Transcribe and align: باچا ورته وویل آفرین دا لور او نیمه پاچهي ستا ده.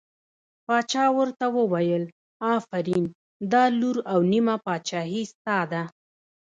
باچا 0.67 1.05
ورته 1.17 1.45
وویل 1.57 2.03
آفرین 2.53 3.05
دا 3.51 3.63
لور 3.79 3.97
او 4.11 4.19
نیمه 4.31 4.55
پاچهي 4.65 5.23
ستا 5.31 5.59
ده. 5.71 5.81